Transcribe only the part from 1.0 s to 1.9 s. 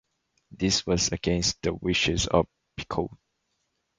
against the